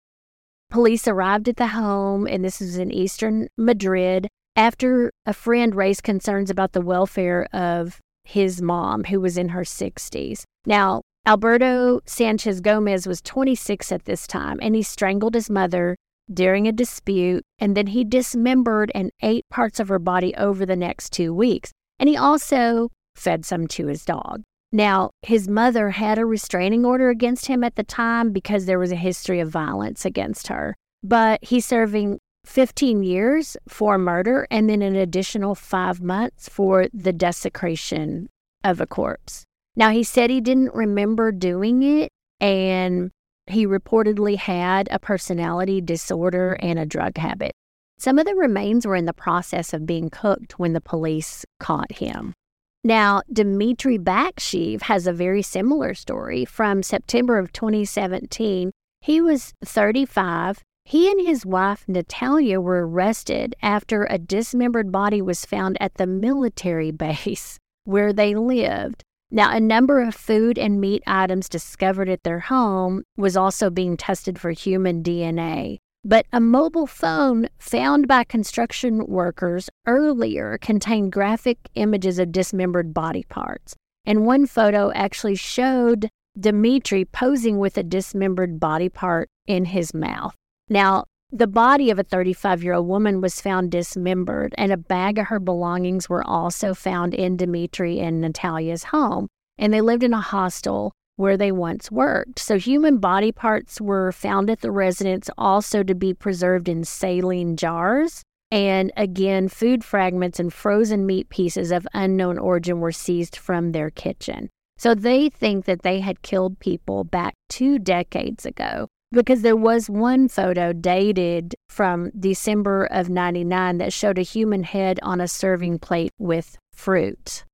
Police 0.70 1.08
arrived 1.08 1.48
at 1.48 1.56
the 1.56 1.68
home, 1.68 2.26
and 2.26 2.44
this 2.44 2.60
was 2.60 2.78
in 2.78 2.92
eastern 2.92 3.48
Madrid, 3.56 4.28
after 4.56 5.10
a 5.26 5.32
friend 5.32 5.74
raised 5.74 6.02
concerns 6.02 6.50
about 6.50 6.72
the 6.72 6.80
welfare 6.80 7.48
of 7.52 7.98
his 8.24 8.62
mom, 8.62 9.04
who 9.04 9.20
was 9.20 9.36
in 9.36 9.50
her 9.50 9.62
60s. 9.62 10.44
Now, 10.64 11.02
Alberto 11.26 12.00
Sanchez 12.06 12.60
Gomez 12.60 13.06
was 13.06 13.20
26 13.20 13.90
at 13.92 14.04
this 14.04 14.26
time, 14.26 14.58
and 14.62 14.74
he 14.74 14.82
strangled 14.82 15.34
his 15.34 15.50
mother, 15.50 15.96
during 16.32 16.68
a 16.68 16.72
dispute, 16.72 17.44
and 17.58 17.76
then 17.76 17.88
he 17.88 18.04
dismembered 18.04 18.92
and 18.94 19.10
ate 19.22 19.48
parts 19.50 19.80
of 19.80 19.88
her 19.88 19.98
body 19.98 20.34
over 20.36 20.64
the 20.64 20.76
next 20.76 21.12
two 21.12 21.34
weeks. 21.34 21.72
And 21.98 22.08
he 22.08 22.16
also 22.16 22.90
fed 23.16 23.44
some 23.44 23.66
to 23.68 23.86
his 23.88 24.04
dog. 24.04 24.42
Now, 24.72 25.10
his 25.22 25.48
mother 25.48 25.90
had 25.90 26.18
a 26.18 26.24
restraining 26.24 26.84
order 26.84 27.10
against 27.10 27.46
him 27.46 27.64
at 27.64 27.74
the 27.74 27.82
time 27.82 28.32
because 28.32 28.66
there 28.66 28.78
was 28.78 28.92
a 28.92 28.96
history 28.96 29.40
of 29.40 29.48
violence 29.48 30.04
against 30.04 30.46
her. 30.46 30.76
But 31.02 31.42
he's 31.42 31.66
serving 31.66 32.20
15 32.44 33.02
years 33.02 33.56
for 33.68 33.98
murder 33.98 34.46
and 34.50 34.70
then 34.70 34.82
an 34.82 34.94
additional 34.94 35.54
five 35.54 36.00
months 36.00 36.48
for 36.48 36.86
the 36.94 37.12
desecration 37.12 38.28
of 38.62 38.80
a 38.80 38.86
corpse. 38.86 39.44
Now, 39.76 39.90
he 39.90 40.04
said 40.04 40.30
he 40.30 40.40
didn't 40.40 40.74
remember 40.74 41.32
doing 41.32 41.82
it 41.82 42.10
and 42.40 43.10
he 43.46 43.66
reportedly 43.66 44.36
had 44.36 44.88
a 44.90 44.98
personality 44.98 45.80
disorder 45.80 46.56
and 46.60 46.78
a 46.78 46.86
drug 46.86 47.18
habit. 47.18 47.52
Some 47.98 48.18
of 48.18 48.24
the 48.24 48.34
remains 48.34 48.86
were 48.86 48.96
in 48.96 49.04
the 49.04 49.12
process 49.12 49.74
of 49.74 49.84
being 49.84 50.10
cooked 50.10 50.58
when 50.58 50.72
the 50.72 50.80
police 50.80 51.44
caught 51.58 51.92
him. 51.92 52.34
Now, 52.82 53.20
Dmitry 53.30 53.98
Baksheev 53.98 54.82
has 54.82 55.06
a 55.06 55.12
very 55.12 55.42
similar 55.42 55.92
story 55.92 56.46
from 56.46 56.82
September 56.82 57.38
of 57.38 57.52
2017. 57.52 58.70
He 59.02 59.20
was 59.20 59.52
35. 59.62 60.62
He 60.86 61.10
and 61.10 61.20
his 61.20 61.44
wife, 61.44 61.84
Natalia, 61.86 62.58
were 62.58 62.88
arrested 62.88 63.54
after 63.60 64.04
a 64.04 64.16
dismembered 64.16 64.90
body 64.90 65.20
was 65.20 65.44
found 65.44 65.76
at 65.78 65.94
the 65.94 66.06
military 66.06 66.90
base 67.06 67.58
where 67.84 68.14
they 68.14 68.34
lived. 68.34 69.02
Now, 69.30 69.54
a 69.54 69.60
number 69.60 70.00
of 70.00 70.14
food 70.14 70.58
and 70.58 70.80
meat 70.80 71.02
items 71.06 71.50
discovered 71.50 72.08
at 72.08 72.24
their 72.24 72.40
home 72.40 73.04
was 73.16 73.36
also 73.36 73.68
being 73.68 73.98
tested 73.98 74.38
for 74.40 74.52
human 74.52 75.02
DNA. 75.02 75.78
But 76.04 76.26
a 76.32 76.40
mobile 76.40 76.86
phone 76.86 77.48
found 77.58 78.08
by 78.08 78.24
construction 78.24 79.06
workers 79.06 79.68
earlier 79.86 80.58
contained 80.58 81.12
graphic 81.12 81.58
images 81.74 82.18
of 82.18 82.32
dismembered 82.32 82.94
body 82.94 83.24
parts. 83.28 83.76
And 84.06 84.24
one 84.24 84.46
photo 84.46 84.90
actually 84.92 85.34
showed 85.34 86.08
Dmitry 86.38 87.04
posing 87.04 87.58
with 87.58 87.76
a 87.76 87.82
dismembered 87.82 88.58
body 88.58 88.88
part 88.88 89.28
in 89.46 89.66
his 89.66 89.92
mouth. 89.92 90.34
Now, 90.70 91.04
the 91.30 91.46
body 91.46 91.90
of 91.90 91.98
a 91.98 92.02
35 92.02 92.62
year 92.62 92.72
old 92.74 92.88
woman 92.88 93.20
was 93.20 93.40
found 93.40 93.70
dismembered, 93.70 94.54
and 94.56 94.72
a 94.72 94.78
bag 94.78 95.18
of 95.18 95.26
her 95.26 95.38
belongings 95.38 96.08
were 96.08 96.26
also 96.26 96.72
found 96.72 97.14
in 97.14 97.36
Dmitry 97.36 98.00
and 98.00 98.20
Natalia's 98.20 98.84
home. 98.84 99.28
And 99.58 99.72
they 99.72 99.82
lived 99.82 100.02
in 100.02 100.14
a 100.14 100.20
hostel 100.20 100.92
where 101.20 101.36
they 101.36 101.52
once 101.52 101.90
worked. 101.90 102.38
So 102.38 102.58
human 102.58 102.96
body 102.96 103.30
parts 103.30 103.78
were 103.80 104.10
found 104.10 104.48
at 104.48 104.62
the 104.62 104.70
residence 104.70 105.28
also 105.36 105.82
to 105.82 105.94
be 105.94 106.14
preserved 106.14 106.66
in 106.66 106.82
saline 106.82 107.56
jars. 107.56 108.22
And 108.50 108.90
again, 108.96 109.48
food 109.48 109.84
fragments 109.84 110.40
and 110.40 110.52
frozen 110.52 111.04
meat 111.04 111.28
pieces 111.28 111.70
of 111.70 111.86
unknown 111.92 112.38
origin 112.38 112.80
were 112.80 112.90
seized 112.90 113.36
from 113.36 113.72
their 113.72 113.90
kitchen. 113.90 114.48
So 114.78 114.94
they 114.94 115.28
think 115.28 115.66
that 115.66 115.82
they 115.82 116.00
had 116.00 116.22
killed 116.22 116.58
people 116.58 117.04
back 117.04 117.34
two 117.50 117.78
decades 117.78 118.46
ago 118.46 118.88
because 119.12 119.42
there 119.42 119.56
was 119.56 119.90
one 119.90 120.26
photo 120.26 120.72
dated 120.72 121.54
from 121.68 122.10
December 122.18 122.86
of 122.86 123.10
99 123.10 123.76
that 123.76 123.92
showed 123.92 124.18
a 124.18 124.22
human 124.22 124.62
head 124.62 124.98
on 125.02 125.20
a 125.20 125.28
serving 125.28 125.80
plate 125.80 126.12
with 126.18 126.56
fruit. 126.72 127.44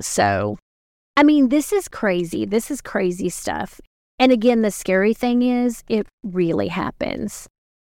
So 0.00 0.56
I 1.16 1.22
mean, 1.22 1.48
this 1.48 1.72
is 1.72 1.86
crazy. 1.86 2.44
This 2.44 2.70
is 2.70 2.80
crazy 2.80 3.28
stuff. 3.28 3.80
And 4.18 4.32
again, 4.32 4.62
the 4.62 4.70
scary 4.70 5.14
thing 5.14 5.42
is, 5.42 5.84
it 5.88 6.06
really 6.24 6.68
happens. 6.68 7.48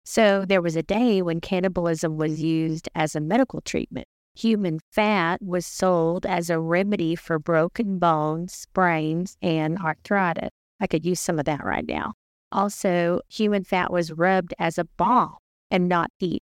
So, 0.05 0.45
there 0.47 0.63
was 0.63 0.75
a 0.75 0.83
day 0.83 1.21
when 1.21 1.41
cannibalism 1.41 2.17
was 2.17 2.43
used 2.43 2.89
as 2.95 3.15
a 3.15 3.21
medical 3.21 3.61
treatment. 3.61 4.07
Human 4.35 4.81
fat 4.91 5.43
was 5.43 5.67
sold 5.67 6.25
as 6.25 6.49
a 6.49 6.59
remedy 6.59 7.15
for 7.15 7.39
broken 7.39 7.99
bones, 7.99 8.55
sprains, 8.55 9.37
and 9.43 9.79
arthritis. 9.79 10.51
I 10.81 10.87
could 10.87 11.05
use 11.05 11.21
some 11.21 11.39
of 11.39 11.45
that 11.45 11.63
right 11.63 11.87
now. 11.87 12.15
Also, 12.53 13.21
human 13.29 13.65
fat 13.65 13.93
was 13.93 14.13
rubbed 14.13 14.55
as 14.59 14.79
a 14.79 14.85
balm 14.97 15.37
and 15.71 15.89
not 15.89 16.11
eat. 16.21 16.43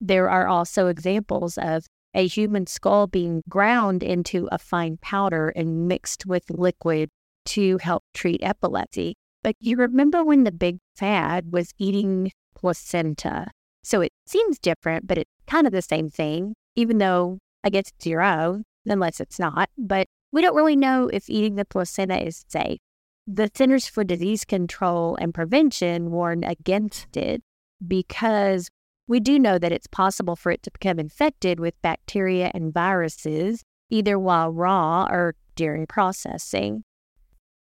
There 0.00 0.28
are 0.28 0.46
also 0.46 0.88
examples 0.88 1.56
of 1.56 1.86
a 2.14 2.26
human 2.26 2.66
skull 2.66 3.06
being 3.06 3.42
ground 3.48 4.02
into 4.02 4.48
a 4.52 4.58
fine 4.58 4.98
powder 5.00 5.48
and 5.50 5.88
mixed 5.88 6.26
with 6.26 6.50
liquid 6.50 7.10
to 7.44 7.78
help 7.78 8.04
treat 8.14 8.42
epilepsy. 8.42 9.16
But 9.42 9.56
you 9.60 9.76
remember 9.76 10.24
when 10.24 10.44
the 10.44 10.52
big 10.52 10.78
fad 10.94 11.52
was 11.52 11.72
eating 11.78 12.30
placenta? 12.54 13.48
So 13.82 14.00
it 14.00 14.12
seems 14.26 14.58
different, 14.58 15.06
but 15.06 15.18
it's 15.18 15.30
kind 15.46 15.66
of 15.66 15.72
the 15.72 15.82
same 15.82 16.08
thing, 16.08 16.54
even 16.76 16.98
though 16.98 17.38
I 17.64 17.70
guess 17.70 17.88
it's 17.88 18.04
zero, 18.04 18.62
unless 18.86 19.20
it's 19.20 19.38
not. 19.38 19.70
But 19.76 20.06
we 20.30 20.42
don't 20.42 20.54
really 20.54 20.76
know 20.76 21.08
if 21.12 21.28
eating 21.28 21.56
the 21.56 21.64
placenta 21.64 22.24
is 22.24 22.44
safe. 22.48 22.78
The 23.26 23.50
Centers 23.54 23.86
for 23.86 24.04
Disease 24.04 24.44
Control 24.44 25.16
and 25.16 25.34
Prevention 25.34 26.10
warned 26.10 26.44
against 26.44 27.16
it 27.16 27.42
because 27.86 28.68
we 29.08 29.20
do 29.20 29.38
know 29.38 29.58
that 29.58 29.72
it's 29.72 29.86
possible 29.86 30.36
for 30.36 30.52
it 30.52 30.62
to 30.62 30.70
become 30.70 30.98
infected 30.98 31.58
with 31.60 31.80
bacteria 31.82 32.50
and 32.54 32.72
viruses, 32.72 33.62
either 33.90 34.18
while 34.18 34.50
raw 34.50 35.06
or 35.10 35.34
during 35.56 35.86
processing. 35.86 36.84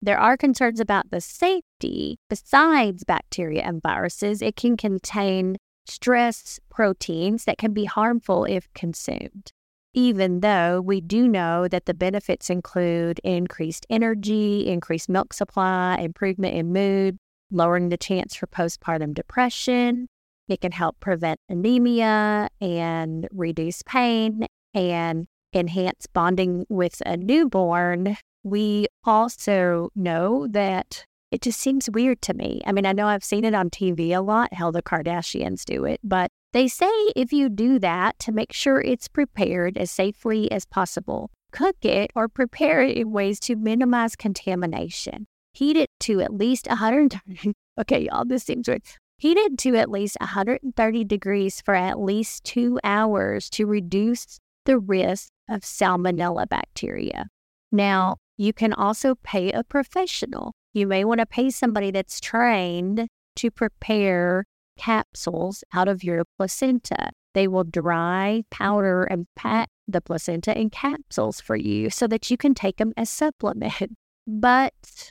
There 0.02 0.18
are 0.18 0.36
concerns 0.36 0.80
about 0.80 1.10
the 1.10 1.20
safety. 1.20 2.18
Besides 2.28 3.04
bacteria 3.04 3.62
and 3.62 3.82
viruses, 3.82 4.40
it 4.40 4.56
can 4.56 4.76
contain 4.76 5.56
stress 5.86 6.58
proteins 6.70 7.44
that 7.44 7.58
can 7.58 7.72
be 7.72 7.84
harmful 7.84 8.44
if 8.44 8.72
consumed. 8.74 9.52
Even 9.92 10.40
though 10.40 10.80
we 10.80 11.00
do 11.00 11.26
know 11.26 11.66
that 11.68 11.86
the 11.86 11.94
benefits 11.94 12.48
include 12.48 13.20
increased 13.24 13.86
energy, 13.90 14.68
increased 14.68 15.08
milk 15.08 15.32
supply, 15.32 15.96
improvement 15.96 16.54
in 16.54 16.72
mood, 16.72 17.18
lowering 17.50 17.88
the 17.88 17.96
chance 17.96 18.36
for 18.36 18.46
postpartum 18.46 19.12
depression, 19.12 20.06
it 20.50 20.60
can 20.60 20.72
help 20.72 20.98
prevent 21.00 21.40
anemia 21.48 22.48
and 22.60 23.28
reduce 23.30 23.82
pain 23.82 24.46
and 24.74 25.26
enhance 25.54 26.06
bonding 26.12 26.66
with 26.68 27.02
a 27.06 27.16
newborn. 27.16 28.16
We 28.42 28.86
also 29.04 29.90
know 29.94 30.46
that 30.48 31.04
it 31.30 31.42
just 31.42 31.60
seems 31.60 31.88
weird 31.88 32.20
to 32.22 32.34
me. 32.34 32.60
I 32.66 32.72
mean, 32.72 32.86
I 32.86 32.92
know 32.92 33.06
I've 33.06 33.24
seen 33.24 33.44
it 33.44 33.54
on 33.54 33.70
TV 33.70 34.10
a 34.10 34.20
lot, 34.20 34.52
how 34.52 34.70
the 34.70 34.82
Kardashians 34.82 35.64
do 35.64 35.84
it, 35.84 36.00
but 36.02 36.30
they 36.52 36.66
say 36.66 36.90
if 37.14 37.32
you 37.32 37.48
do 37.48 37.78
that 37.78 38.18
to 38.20 38.32
make 38.32 38.52
sure 38.52 38.80
it's 38.80 39.06
prepared 39.06 39.78
as 39.78 39.90
safely 39.90 40.50
as 40.50 40.66
possible, 40.66 41.30
cook 41.52 41.76
it 41.82 42.10
or 42.16 42.28
prepare 42.28 42.82
it 42.82 42.96
in 42.96 43.12
ways 43.12 43.38
to 43.40 43.54
minimize 43.54 44.16
contamination. 44.16 45.26
Heat 45.52 45.76
it 45.76 45.90
to 46.00 46.20
at 46.20 46.34
least 46.34 46.66
100. 46.66 47.20
okay, 47.80 48.06
y'all, 48.06 48.24
this 48.24 48.44
seems 48.44 48.66
weird. 48.66 48.82
Heat 49.20 49.36
it 49.36 49.58
to 49.58 49.76
at 49.76 49.90
least 49.90 50.16
130 50.18 51.04
degrees 51.04 51.60
for 51.60 51.74
at 51.74 52.00
least 52.00 52.42
two 52.42 52.80
hours 52.82 53.50
to 53.50 53.66
reduce 53.66 54.40
the 54.64 54.78
risk 54.78 55.28
of 55.46 55.60
salmonella 55.60 56.48
bacteria. 56.48 57.26
Now, 57.70 58.16
you 58.38 58.54
can 58.54 58.72
also 58.72 59.16
pay 59.16 59.52
a 59.52 59.62
professional. 59.62 60.52
You 60.72 60.86
may 60.86 61.04
want 61.04 61.20
to 61.20 61.26
pay 61.26 61.50
somebody 61.50 61.90
that's 61.90 62.18
trained 62.18 63.08
to 63.36 63.50
prepare 63.50 64.46
capsules 64.78 65.64
out 65.74 65.86
of 65.86 66.02
your 66.02 66.24
placenta. 66.38 67.10
They 67.34 67.46
will 67.46 67.64
dry, 67.64 68.44
powder, 68.50 69.04
and 69.04 69.26
pack 69.36 69.68
the 69.86 70.00
placenta 70.00 70.58
in 70.58 70.70
capsules 70.70 71.42
for 71.42 71.56
you 71.56 71.90
so 71.90 72.06
that 72.06 72.30
you 72.30 72.38
can 72.38 72.54
take 72.54 72.78
them 72.78 72.94
as 72.96 73.10
supplement. 73.10 73.74
But 74.26 75.10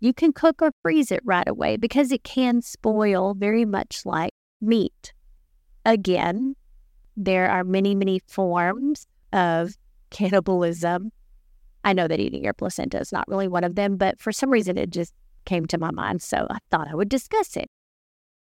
you 0.00 0.12
can 0.12 0.32
cook 0.32 0.62
or 0.62 0.72
freeze 0.82 1.12
it 1.12 1.20
right 1.24 1.46
away 1.46 1.76
because 1.76 2.10
it 2.10 2.24
can 2.24 2.62
spoil 2.62 3.34
very 3.34 3.64
much 3.64 4.04
like 4.04 4.32
meat. 4.60 5.12
Again, 5.84 6.56
there 7.16 7.50
are 7.50 7.64
many, 7.64 7.94
many 7.94 8.20
forms 8.26 9.06
of 9.32 9.76
cannibalism. 10.10 11.12
I 11.84 11.92
know 11.92 12.08
that 12.08 12.20
eating 12.20 12.44
your 12.44 12.54
placenta 12.54 12.98
is 12.98 13.12
not 13.12 13.28
really 13.28 13.48
one 13.48 13.64
of 13.64 13.74
them, 13.74 13.96
but 13.96 14.20
for 14.20 14.32
some 14.32 14.50
reason 14.50 14.76
it 14.76 14.90
just 14.90 15.14
came 15.44 15.66
to 15.66 15.78
my 15.78 15.90
mind, 15.90 16.22
so 16.22 16.46
I 16.50 16.58
thought 16.70 16.88
I 16.88 16.94
would 16.94 17.08
discuss 17.08 17.56
it. 17.56 17.68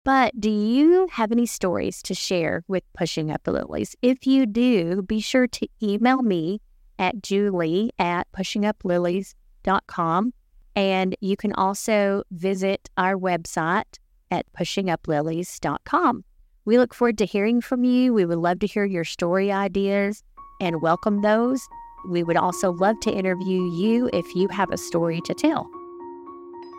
But 0.03 0.39
do 0.39 0.49
you 0.49 1.07
have 1.11 1.31
any 1.31 1.45
stories 1.45 2.01
to 2.03 2.13
share 2.13 2.63
with 2.67 2.83
Pushing 2.93 3.29
Up 3.29 3.43
the 3.43 3.51
Lilies? 3.51 3.95
If 4.01 4.25
you 4.25 4.45
do, 4.45 5.01
be 5.01 5.19
sure 5.19 5.47
to 5.47 5.67
email 5.83 6.21
me 6.21 6.61
at 6.97 7.21
julie 7.21 7.91
at 7.99 8.31
pushinguplilies.com 8.31 10.33
and 10.77 11.15
you 11.21 11.35
can 11.35 11.53
also 11.53 12.21
visit 12.29 12.87
our 12.97 13.15
website 13.15 13.97
at 14.29 14.45
pushinguplilies.com. 14.53 16.23
We 16.65 16.77
look 16.77 16.93
forward 16.93 17.17
to 17.17 17.25
hearing 17.25 17.61
from 17.61 17.83
you. 17.83 18.13
We 18.13 18.25
would 18.25 18.37
love 18.37 18.59
to 18.59 18.67
hear 18.67 18.85
your 18.85 19.03
story 19.03 19.51
ideas 19.51 20.23
and 20.61 20.81
welcome 20.81 21.23
those. 21.23 21.67
We 22.07 22.21
would 22.23 22.37
also 22.37 22.71
love 22.71 22.99
to 23.01 23.11
interview 23.11 23.63
you 23.71 24.09
if 24.13 24.35
you 24.35 24.47
have 24.49 24.69
a 24.69 24.77
story 24.77 25.19
to 25.21 25.33
tell. 25.33 25.67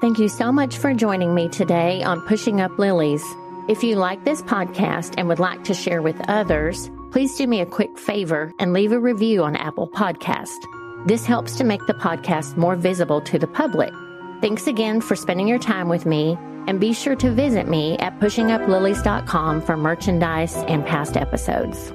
Thank 0.01 0.21
you 0.21 0.29
so 0.29 0.53
much 0.53 0.77
for 0.77 0.95
joining 0.95 1.35
me 1.35 1.49
today 1.49 2.05
on 2.05 2.21
Pushing 2.21 2.61
Up 2.61 2.79
Lilies. 2.79 3.25
If 3.69 3.83
you 3.83 3.97
like 3.97 4.25
this 4.25 4.43
podcast 4.43 5.15
and 5.19 5.27
would 5.27 5.41
like 5.41 5.65
to 5.65 5.75
share 5.75 6.03
with 6.03 6.21
others, 6.29 6.89
please 7.11 7.37
do 7.37 7.49
me 7.49 7.61
a 7.61 7.67
quick 7.67 7.99
favor 7.99 8.53
and 8.61 8.73
leave 8.73 8.93
a 8.93 9.01
review 9.01 9.43
on 9.43 9.57
Apple 9.57 9.89
Podcast. 9.89 10.78
This 11.09 11.25
helps 11.25 11.57
to 11.57 11.65
make 11.65 11.87
the 11.87 11.95
podcast 11.95 12.59
more 12.59 12.77
visible 12.77 13.23
to 13.23 13.39
the 13.39 13.47
public. 13.47 13.95
Thanks 14.43 14.67
again 14.67 15.01
for 15.01 15.17
spending 15.17 15.49
your 15.49 15.59
time 15.59 15.89
with 15.89 16.05
me, 16.05 16.37
and 16.67 16.79
be 16.79 16.93
sure 16.93 17.17
to 17.17 17.31
visit 17.31 17.67
me 17.67 17.97
at 17.97 18.21
pushinguplilies.com 18.21 19.63
for 19.63 19.79
merchandise 19.79 20.55
and 20.69 20.85
past 20.85 21.17
episodes. 21.17 21.95